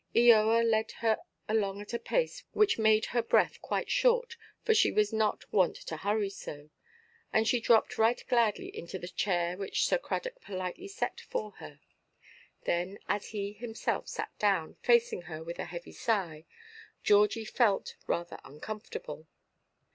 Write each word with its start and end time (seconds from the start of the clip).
Eoa 0.15 0.63
led 0.67 0.93
her 0.93 1.19
along 1.47 1.79
at 1.79 1.93
a 1.93 1.99
pace 1.99 2.43
which 2.53 2.79
made 2.79 3.05
her 3.05 3.21
breath 3.21 3.61
quite 3.61 3.87
short, 3.91 4.35
for 4.63 4.73
she 4.73 4.91
was 4.91 5.13
not 5.13 5.43
wont 5.53 5.75
to 5.75 5.95
hurry 5.97 6.27
so, 6.27 6.71
and 7.31 7.47
she 7.47 7.59
dropped 7.61 7.99
right 7.99 8.23
gladly 8.27 8.75
into 8.75 8.97
the 8.97 9.07
chair 9.07 9.55
which 9.57 9.85
Sir 9.85 9.99
Cradock 9.99 10.41
politely 10.41 10.87
set 10.87 11.21
for 11.29 11.51
her. 11.59 11.79
Then, 12.63 12.97
as 13.07 13.27
he 13.27 13.53
himself 13.53 14.07
sat 14.07 14.35
down, 14.39 14.73
facing 14.81 15.21
her 15.29 15.43
with 15.43 15.59
a 15.59 15.65
heavy 15.65 15.91
sigh, 15.93 16.45
Georgie 17.03 17.45
felt 17.45 17.95
rather 18.07 18.39
uncomfortable. 18.43 19.27